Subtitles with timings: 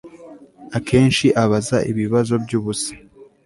[0.77, 2.91] Akenshi abaza ibibazo byubusa